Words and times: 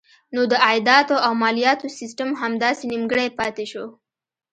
نو 0.33 0.41
د 0.51 0.53
عایداتو 0.65 1.15
او 1.25 1.31
مالیاتو 1.43 1.87
سیسټم 1.99 2.29
همداسې 2.41 2.83
نیمګړی 2.91 3.27
پاتې 3.39 3.65
شو. 3.71 3.85